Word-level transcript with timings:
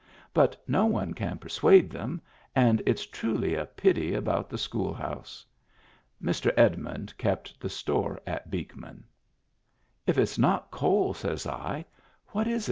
But 0.33 0.57
no 0.67 0.87
one 0.87 1.13
can 1.13 1.37
persuade 1.37 1.91
them, 1.91 2.21
and 2.55 2.81
it's 2.87 3.05
truly 3.05 3.53
a 3.53 3.67
pity 3.67 4.15
about 4.15 4.49
the 4.49 4.57
school 4.57 4.95
house." 4.95 5.45
Mr. 6.19 6.51
Edmund 6.57 7.15
kept 7.19 7.59
the 7.59 7.69
store 7.69 8.19
at 8.25 8.49
Beekman." 8.49 9.03
If 10.07 10.17
it's 10.17 10.39
not 10.39 10.71
coal," 10.71 11.13
says 11.13 11.45
I," 11.45 11.85
what 12.29 12.47
is 12.47 12.55
it 12.59 12.59